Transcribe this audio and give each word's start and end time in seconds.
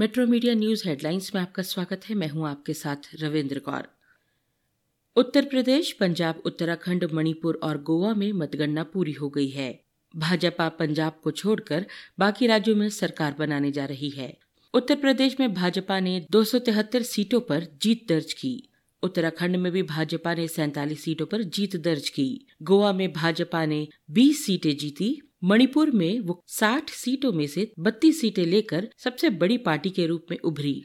Metro 0.00 0.26
media 0.26 0.54
news 0.54 0.88
headlines 0.88 1.34
में 1.34 1.42
आपका 1.42 1.62
स्वागत 1.62 2.00
है। 2.08 2.14
मैं 2.14 2.28
हूँ 2.28 2.48
आपके 2.48 2.74
साथ 2.74 2.96
रविंद्र 3.14 3.58
कौर। 3.58 3.88
उत्तर 5.16 5.44
प्रदेश, 5.44 5.92
पंजाब, 5.92 6.42
उत्तराखंड, 6.44 7.04
मणिपुर 7.12 7.60
और 7.62 7.82
गोवा 7.82 8.14
में 8.14 8.32
मतगणना 8.32 8.84
पूरी 8.84 9.12
हो 9.12 9.28
गई 9.28 9.48
है। 9.48 9.84
भाजपा 10.16 10.68
पंजाब 10.68 11.20
को 11.22 11.30
छोड़कर 11.30 11.86
बाकी 12.18 12.46
राज्यों 12.46 12.76
में 12.76 12.88
सरकार 12.88 13.36
बनाने 13.38 13.72
जा 13.72 13.84
रही 13.84 14.10
है। 14.10 14.38
उत्तर 14.74 14.96
प्रदेश 14.96 15.40
में 15.40 15.54
भाजपा 15.54 16.00
ने 16.00 16.26
दो 16.30 16.44
सौ 16.44 16.58
तिहत्तर 16.58 17.02
सीटों 17.02 17.40
पर 17.40 17.66
जीत 17.82 18.08
दर्ज 18.08 18.32
की। 18.32 18.68
उत्तराखंड 19.02 19.56
में 19.56 19.72
भी 19.72 19.82
भाजपा 19.82 20.34
ने 20.34 20.48
सैतालीस 20.48 21.04
सीटों 21.04 21.26
पर 21.26 21.42
जीत 21.42 21.76
दर्ज 21.76 22.08
की। 22.08 22.46
गोवा 22.62 22.92
में 22.92 23.12
भाजपा 23.12 23.66
ने 23.66 23.88
20 24.10 24.46
सीटें 24.46 24.76
जीती। 24.76 25.29
मणिपुर 25.44 25.90
में 25.90 26.20
वो 26.20 26.44
60 26.46 26.90
सीटों 26.90 27.32
में 27.32 27.46
से 27.46 27.72
32 27.78 28.20
सीटें 28.20 28.46
लेकर 28.46 28.88
सबसे 28.98 29.30
बड़ी 29.30 29.58
पार्टी 29.58 29.90
के 29.90 30.06
रूप 30.06 30.26
में 30.30 30.38
उभरी। 30.38 30.84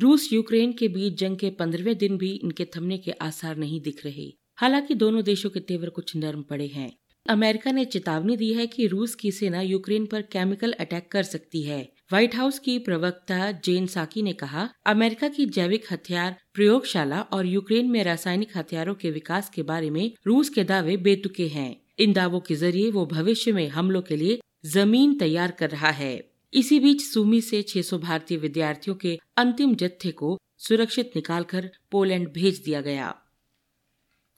रूस 0.00 0.32
यूक्रेन 0.32 0.72
के 0.72 0.88
बीच 0.88 1.20
जंग 1.20 1.36
के 1.36 1.50
पंद्रहवें 1.50 1.98
दिन 1.98 2.18
भी 2.18 2.30
इनके 2.30 2.64
थमने 2.64 2.98
के 2.98 3.10
आसार 3.10 3.56
नहीं 3.56 3.80
दिख 3.80 4.06
रहे। 4.06 4.34
हालाँकि 4.56 4.94
दोनों 4.94 5.24
देशों 5.24 5.50
के 5.50 5.60
तेवर 5.60 5.88
कुछ 5.88 6.16
नरम 6.16 6.42
पड़े 6.42 6.66
हैं। 6.66 6.96
अमेरिका 7.28 7.72
ने 7.72 7.84
चेतावनी 7.84 8.36
दी 8.36 8.52
है 8.52 8.66
कि 8.66 8.86
रूस 8.86 9.14
की 9.14 9.32
सेना 9.32 9.60
यूक्रेन 9.60 10.06
पर 10.06 10.22
केमिकल 10.22 10.72
अटैक 10.72 11.08
कर 11.10 11.22
सकती 11.22 11.62
है। 11.62 11.92
व्हाइट 12.10 12.34
हाउस 12.34 12.58
की 12.58 12.78
प्रवक्ता 12.78 13.52
जेन 13.52 13.86
साकी 13.86 14.22
ने 14.22 14.32
कहा, 14.32 14.70
अमेरिका 14.86 15.28
की 15.28 15.46
जैविक 15.46 15.84
हथियार, 15.92 16.36
प्रयोगशाला 16.54 17.20
और 17.20 17.46
यूक्रेन 17.46 17.86
में 17.86 18.04
रासायनिक 18.04 18.56
हथियारों 18.56 18.94
के 18.94 19.10
विकास 19.10 19.50
के 19.50 19.62
बारे 19.62 19.90
में 19.90 20.12
रूस 20.26 20.48
के 20.48 20.64
दावे 20.64 20.96
बेतुके 20.96 21.48
हैं। 21.48 21.83
इन 21.98 22.12
दावों 22.12 22.40
के 22.40 22.54
ज़रिए 22.54 22.90
वो 22.90 23.06
भविष्य 23.06 23.52
में 23.52 23.68
हमलों 23.68 24.02
के 24.02 24.16
लिए 24.16 24.40
ज़मीन 24.66 25.18
तैयार 25.18 25.50
कर 25.50 25.70
रहा 25.70 25.90
है। 25.90 26.30
इसी 26.54 26.80
बीच 26.80 27.02
सुमी 27.02 27.40
से 27.40 27.62
600 27.62 27.98
भारतीय 27.98 28.38
विद्यार्थियों 28.38 28.96
के 28.96 29.18
अंतिम 29.36 29.74
जत्थे 29.74 30.10
को 30.10 30.40
सुरक्षित 30.58 31.12
निकालकर 31.16 31.70
पोलैंड 31.90 32.32
भेज 32.32 32.62
दिया 32.64 32.80
गया। 32.80 33.14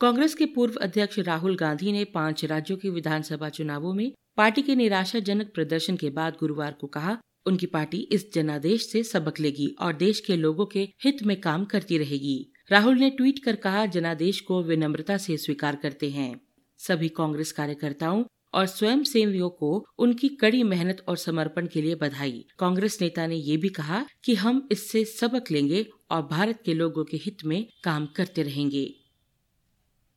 कांग्रेस 0.01 0.35
के 0.35 0.47
पूर्व 0.47 0.75
अध्यक्ष 0.75 1.19
राहुल 1.19 1.57
गांधी 1.57 1.93
ने 1.93 2.05
पाँच 2.05 2.45
राज्यों 2.45 2.79
के 2.79 2.91
विधानसभा 2.91 3.48
चुनावों 3.48 3.95
में 3.95 4.13
पार्टी 4.37 4.63
के 4.63 4.75
निराशाजनक 4.75 5.53
प्रदर्शन 5.55 5.97
के 5.97 6.11
बाद 6.11 6.37
गुरुवार 6.41 6.73
को 6.73 6.87
कहा, 6.87 7.19
उनकी 7.47 7.67
पार्टी 7.67 7.98
इस 7.98 8.35
जनादेश 8.35 8.91
से 8.93 9.03
सबक 9.03 9.41
लेगी 9.41 9.77
और 9.81 9.93
देश 9.93 10.20
के 10.20 10.37
लोगों 10.37 10.67
के 10.67 10.89
हित 11.05 11.23
में 11.23 11.41
काम 11.41 11.65
करती 11.65 11.98
रहेगी। 11.98 12.53
राहुल 12.70 12.98
ने 12.98 13.11
ट्वीट 13.11 13.39
कर 13.45 13.57
कहा, 13.57 13.87
जनादेश 13.87 14.41
को 14.41 14.63
विनम्रता 14.63 15.17
से 15.17 15.37
स्वीकार 15.37 15.77
करते 15.77 16.11
हैं। 16.11 16.45
सभी 16.81 17.09
कांग्रेस 17.09 17.53
कार्यकर्ताओं 17.53 18.25
और 18.55 18.67
स्वयं 18.67 19.03
सेवियों 19.05 19.49
को 19.51 19.87
उनकी 19.99 20.29
कड़ी 20.41 20.63
मेहनत 20.63 21.05
और 21.09 21.17
समर्पण 21.17 21.67
के 21.67 21.83
लिए 21.83 21.95
बधाई। 21.95 22.45
कांग्रेस 22.59 22.99
नेता 23.01 23.27
ने 23.27 23.37
ये 23.37 23.57
भी 23.57 23.69
कहा 23.69 24.05
कि 24.25 24.35
हम 24.35 24.67
इससे 24.73 25.05
सबक 25.05 25.51
लेंगे 25.51 25.87
और 26.11 26.23
भारत 26.23 26.63
के 26.65 26.75
लोगों 26.75 27.05
के 27.05 27.17
हित 27.17 27.45
में 27.45 27.67
काम 27.85 28.07
करते 28.07 28.43
रहेंगे। 28.43 28.87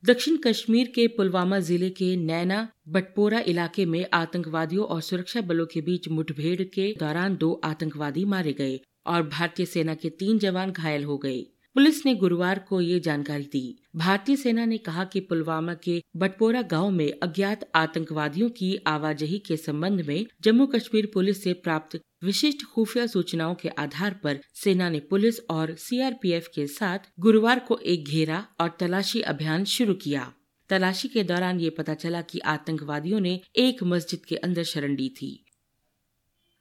दक्षिण 0.03 0.37
कश्मीर 0.37 0.91
के 0.95 1.07
पुलवामा 1.07 1.59
ज़िले 1.59 1.89
के 1.89 2.15
नैना 2.15 2.67
बटपोरा 2.87 3.39
इलाके 3.39 3.85
में 3.85 4.05
आतंकवादियों 4.13 4.85
और 4.85 5.01
सुरक्षा 5.01 5.41
बलों 5.41 5.65
के 5.65 5.81
बीच 5.81 6.07
मुठभेड़ 6.09 6.61
के 6.63 6.93
दौरान 6.99 7.35
दो 7.35 7.51
आतंकवादी 7.63 8.25
मारे 8.25 8.53
गए 8.53 8.79
और 9.07 9.23
भारतीय 9.23 9.65
सेना 9.65 9.95
के 9.95 10.09
तीन 10.09 10.39
जवान 10.39 10.71
घायल 10.71 11.03
हो 11.03 11.17
गए। 11.17 11.39
पुलिस 11.75 12.05
ने 12.05 12.15
गुरुवार 12.15 12.59
को 12.59 12.81
ये 12.81 12.99
जानकारी 12.99 13.43
दी। 13.43 13.83
भारतीय 13.95 14.35
सेना 14.35 14.65
ने 14.65 14.77
कहा 14.77 15.03
कि 15.03 15.19
पुलवामा 15.19 15.73
के 15.73 16.01
बटपोरा 16.15 16.61
गाँव 16.61 16.89
में 16.89 17.11
अज्ञात 17.23 17.69
आतंकवादियों 17.75 18.49
की 18.49 18.75
आवाजाही 18.87 19.39
के 19.39 19.57
संबंध 19.57 20.01
में 20.01 20.25
जम्मू 20.41 20.67
कश्मीर 20.67 21.11
पुलिस 21.13 21.43
से 21.43 21.53
प्राप्त 21.53 21.99
विशिष्ट 22.23 22.65
खुफिया 22.65 23.07
सूचनाओं 23.07 23.55
के 23.55 23.69
आधार 23.69 24.19
पर 24.23 24.39
सेना 24.53 24.89
ने 24.89 24.99
पुलिस 24.99 25.39
और 25.49 25.75
सीआरपीएफ 25.75 26.47
के 26.55 26.67
साथ 26.67 26.99
गुरुवार 27.19 27.59
को 27.59 27.77
एक 27.77 28.05
घेरा 28.05 28.45
और 28.59 28.77
तलाशी 28.79 29.21
अभियान 29.21 29.63
शुरू 29.65 29.93
किया। 29.93 30.33
तलाशी 30.69 31.07
के 31.07 31.23
दौरान 31.23 31.59
ये 31.59 31.69
पता 31.69 31.93
चला 31.93 32.21
कि 32.21 32.39
आतंकवादियों 32.39 33.19
ने 33.19 33.39
एक 33.55 33.83
मस्जिद 33.83 34.25
के 34.25 34.35
अंदर 34.35 34.63
शरण 34.63 34.95
ली 34.95 35.09
थी। 35.09 35.45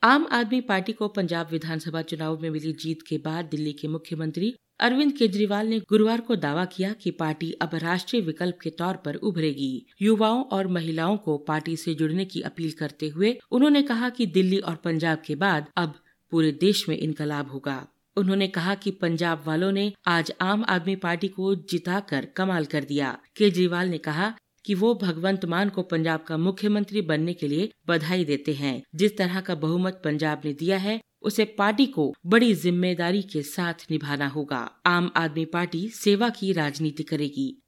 आम 0.03 0.26
आदमी 0.32 0.60
पार्टी 0.60 0.92
को 0.92 1.06
पंजाब 1.09 1.48
विधानसभा 1.50 2.03
चुनाव 2.03 2.38
में 2.42 2.50
मिली 2.50 2.72
जीत 2.72 2.98
के 3.09 3.16
बाद 3.19 3.44
दिल्ली 3.44 3.72
के 3.72 3.88
मुख्यमंत्री 3.88 4.54
अरविंद 4.81 5.12
केजरीवाल 5.12 5.66
ने 5.66 5.78
गुरुवार 5.78 6.20
को 6.20 6.36
दावा 6.36 6.64
किया 6.64 6.92
कि 6.92 7.10
पार्टी 7.10 7.50
अब 7.53 7.70
राष्ट्रीय 7.75 8.22
विकल्प 8.22 8.58
के 8.62 8.70
तौर 8.70 8.97
पर 8.97 9.14
उभरेगी। 9.14 9.87
युवाओं 10.03 10.42
और 10.42 10.66
महिलाओं 10.66 11.16
को 11.16 11.37
पार्टी 11.38 11.76
से 11.76 11.94
जुड़ने 11.94 12.25
की 12.25 12.41
अपील 12.41 12.70
करते 12.70 13.08
हुए 13.08 13.37
उन्होंने 13.50 13.82
कहा 13.82 14.08
कि 14.08 14.26
दिल्ली 14.26 14.58
और 14.58 14.76
पंजाब 14.76 15.22
के 15.26 15.34
बाद 15.34 15.66
अब 15.76 15.94
पूरे 16.31 16.53
देश 16.53 16.88
में 16.88 16.97
इनकलाब 16.97 17.50
होगा। 17.50 17.87
उन्होंने 18.16 18.48
कहा 18.48 18.75
कि 18.75 18.91
पंजाब 18.91 19.42
वालों 19.47 19.72
ने 19.72 19.92
आज 20.06 20.32
आम 20.41 20.64
आदमी 20.69 20.97
पार्टी 20.97 21.28
को 21.28 21.54
जिताकर 21.54 22.25
कमाल 22.37 22.64
कर 22.64 22.84
दिया। 22.84 23.19
केजरीवाल 23.37 23.88
ने 23.88 23.98
कहा 23.98 24.34
कि 24.68 24.74
वो 24.74 24.94
भगवंत 24.94 25.44
मान 25.44 25.68
को 25.68 25.82
पंजाब 25.82 26.22
का 26.22 26.36
मुख्यमंत्री 26.36 27.00
बनने 27.00 27.34
के 27.34 27.48
लिए 27.48 27.72
बधाई 27.86 28.24
देते 28.24 28.54
हैं। 28.54 28.82
जिस 28.94 29.16
तरह 29.16 29.40
का 29.40 29.54
बहुमत 29.54 30.00
पंजाब 30.04 30.42
ने 30.44 30.52
दिया 30.52 30.76
है, 30.76 31.00
उसे 31.22 31.44
पार्टी 31.44 31.86
को 31.86 32.14
बड़ी 32.26 32.54
ज़िम्मेदारी 32.54 33.22
के 33.22 33.42
साथ 33.42 33.74
निभाना 33.90 34.28
होगा। 34.28 34.70
आम 34.86 35.12
आदमी 35.16 35.44
पार्टी 35.44 35.88
सेवा 35.88 36.28
की 36.28 36.52
राजनीति 36.52 37.02
करेगी। 37.02 37.62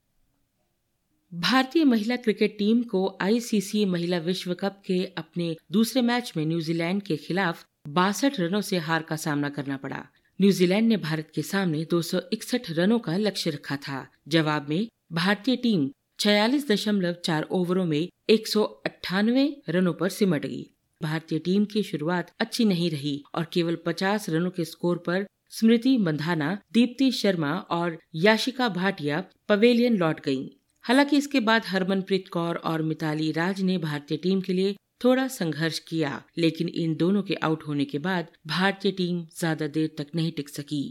भारतीय 1.34 1.84
महिला 1.84 2.16
क्रिकेट 2.16 2.59
टीम 2.59 2.83
को 2.83 3.19
आईसीसी 3.21 3.84
महिला 3.84 4.19
विश्व 4.19 4.55
कप 4.55 4.83
के 4.87 5.05
अपने 5.05 5.56
दूसरे 5.72 6.03
मैच 6.03 6.33
में 6.37 6.47
न्यूजीलैंड 6.47 7.03
के 7.03 7.16
खिलाफ 7.16 7.66
बासठ 7.89 8.41
रनों 8.41 8.60
से 8.60 8.78
हार 8.78 9.03
का 9.03 9.16
सामना 9.16 9.49
करना 9.49 9.77
पड़ा। 9.77 10.06
न्यूजीलैंड 10.41 10.89
ने 10.89 10.97
भारत 10.97 11.33
के 11.34 11.43
सामने 11.43 11.84
261 11.84 12.71
रनों 12.71 12.99
का 12.99 13.16
लक्ष्य 13.16 13.50
रखा 13.50 13.77
था। 13.77 14.09
जवाब 14.28 14.69
में, 14.69 14.89
भारतीय 15.12 15.56
टीम 15.56 15.91
छियालीस 16.21 16.67
दशमलव 16.69 17.13
चार 17.25 17.43
ओवरों 17.51 17.85
में 17.85 18.09
एक 18.29 18.49
सौ 18.49 18.63
अट्ठानवे 18.87 19.45
रनों 19.69 19.93
पर 19.93 20.09
सिमट 20.09 20.43
गई। 20.47 20.63
भारतीय 21.01 21.39
टीम 21.39 21.65
की 21.65 21.83
शुरुआत 21.83 22.33
अच्छी 22.41 22.65
नहीं 22.65 22.91
रही 22.91 23.13
और 23.35 23.47
केवल 23.53 23.77
50 23.87 24.29
रनों 24.29 24.51
के 24.51 24.65
स्कोर 24.65 24.99
पर 25.07 25.25
स्मृति 25.51 25.97
मंधाना, 25.99 26.59
दीप्ति 26.73 27.11
शर्मा 27.13 27.53
और 27.71 27.99
याशिका 28.17 28.69
भाटिया 28.69 29.25
पवेलियन 29.49 29.97
लौट 29.97 30.21
गई 30.21 30.45
हालाँकि 30.85 31.17
इसके 31.17 31.41
बाद 31.41 31.67
हरमनप्रीत 31.67 32.29
कौर 32.29 32.57
और 32.65 32.83
मिताली 32.83 33.31
राज 33.33 33.61
ने 33.63 33.79
भारतीय 33.79 34.19
टीम 34.19 34.41
के 34.41 34.53
लिए 34.53 34.77
थोड़ा 35.05 35.27
संघर्ष 35.31 35.79
किया, 35.79 36.23
लेकिन 36.39 36.69
इन 36.69 36.95
दोनों 36.97 37.23
के 37.23 37.35
आउट 37.43 37.67
होने 37.67 37.85
के 37.85 37.99
बाद 38.01 38.29
भारतीय 38.47 38.93
टीम 38.93 39.25
ज़्यादा 39.39 39.67
देर 39.69 39.95
तक 39.99 40.15
नहीं 40.15 40.33
टिक 40.33 40.49
सकी। 40.49 40.85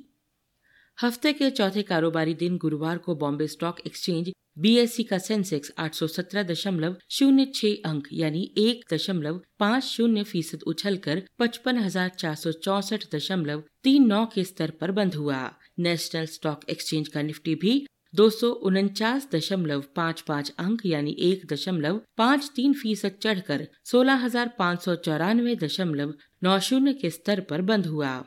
हफ़्ते 0.98 1.34
के 1.34 1.50
चौथे 1.52 1.82
कारोबारी 1.84 2.34
दिन 2.36 2.58
गुरुवार 2.58 2.98
को 2.98 3.16
बॉम्बे 3.16 3.48
स्टॉक 3.48 3.80
एक्सचेंज 3.88 4.32
बीएससी 4.60 5.04
का 5.04 5.18
सेंसेक्स 5.18 5.72
आठ 5.80 5.94
सौ 5.96 6.08
सत्रह 6.08 6.44
दशमलव 6.44 6.96
शून्य 7.10 7.46
छह 7.56 7.90
अंक, 7.90 8.08
यानी 8.14 8.42
एक 8.58 8.84
दशमलव 8.94 9.40
पाँच 9.60 9.84
शून्य 9.84 10.24
फ़ीसद 10.24 10.64
उछल 10.68 10.98
कर 11.06 11.22
पचपन 11.40 11.78
हज़ार 11.78 12.10
चार 12.18 12.36
सौ 12.36 12.52
चौसठ 12.66 13.04
दशमलव 13.16 13.64
तीन 13.84 14.08
नौ 14.08 14.26
के 14.36 14.44
स्तर 14.44 14.72
पर 14.82 14.92
बंद 14.92 15.16
हुआ। 15.16 15.40
नेशनल 15.80 16.26
स्टॉक 16.28 16.66
एक्सचेंज 16.70 17.08
का 17.08 17.22
निफ्टी 17.22 17.56
भी 17.56 17.74
दो 18.16 18.30
सौ 18.32 18.50
उनचास 18.68 19.30
दशमलव 19.34 19.84
पाँच 19.96 20.22
पाँच 20.28 20.54
अंक, 20.60 20.86
यानी 20.86 21.16
एक 21.22 21.46
दशमलव 21.54 22.02
पाँच 22.18 22.52
तीन 22.56 22.74
फ़ीसद 22.74 23.20
चढ़कर 23.24 23.68
सोलह 23.86 24.26
हज़ार 24.26 24.54
पाँच 24.60 24.84
सौ 24.84 24.96
चौरानवे 24.98 25.56
दशमलव 25.64 26.14
नौ 26.44 26.60
शून्य 26.60 26.94
के 26.94 27.10
स्तर 27.12 27.42
पर 27.50 27.62
बंद 27.64 27.86
हुआ। 27.88 28.24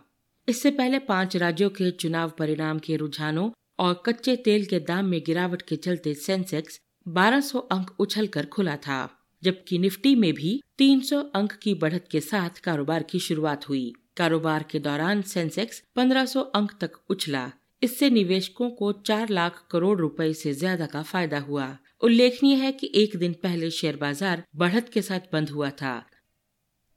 इससे 0.48 0.70
पहले 0.72 0.98
पाँच 1.08 1.36
राज्यों 1.36 1.68
के 1.70 1.90
चुनाव 1.90 2.32
परिणाम 2.38 2.78
के 2.78 2.96
रुझानों 2.96 3.50
और 3.82 4.02
कच्चे 4.06 4.34
तेल 4.44 4.64
के 4.64 4.78
दाम 4.80 5.04
में 5.04 5.20
गिरावट 5.26 5.62
के 5.62 5.76
चलते 5.78 6.14
सेंसेक्स 6.16 6.78
1200 7.06 7.58
अंक 7.72 7.90
उछलकर 8.00 8.46
खुला 8.46 8.76
था, 8.76 8.98
जबकि 9.42 9.78
निफ्टी 9.78 10.14
में 10.14 10.32
भी 10.34 10.60
300 10.78 11.22
अंक 11.34 11.52
की 11.52 11.74
बढ़त 11.74 12.04
के 12.10 12.20
साथ 12.20 12.60
कारोबार 12.60 13.02
की 13.02 13.18
शुरुआत 13.18 13.68
हुई। 13.68 13.92
कारोबार 14.16 14.64
के 14.70 14.78
दौरान 14.78 15.22
सेंसेक्स 15.22 15.82
1500 15.96 16.40
अंक 16.54 16.72
तक 16.80 16.98
उछला। 17.10 17.50
इससे 17.82 18.10
निवेशकों 18.10 18.70
को 18.70 18.92
4 19.02 19.30
लाख 19.30 19.62
करोड़ 19.70 19.98
रुपए 19.98 20.32
से 20.34 20.52
ज़्यादा 20.54 20.86
का 20.86 21.02
फ़ायदा 21.02 21.38
हुआ। 21.40 21.66
उल्लेखनीय 22.02 22.54
है 22.56 22.72
कि 22.72 22.90
एक 22.94 23.16
दिन 23.16 23.32
पहले 23.42 23.70
शेयर 23.70 23.96
बाज़ार 23.96 24.42
बढ़त 24.56 24.88
के 24.88 25.02
साथ 25.02 25.32
बंद 25.32 25.50
हुआ 25.50 25.70
था। 25.72 25.94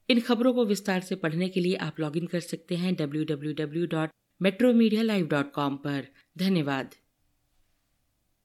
इन 0.10 0.19
खबरों 0.19 0.54
को 0.54 0.65
विस्तार 0.65 1.01
से 1.01 1.15
पढ़ने 1.15 1.50
के 1.50 1.60
लिए 1.60 1.75
आप 1.81 2.00
लॉगिन 2.00 2.25
कर 2.25 2.39
सकते 2.42 2.75
हैं 2.75 2.95
W 2.95 3.86
metro 4.42 4.74
media 4.74 5.04
live 5.04 5.28
dot 5.28 5.52
com 5.52 5.76
पर। 5.76 6.08
धन्यवाद। 6.38 6.96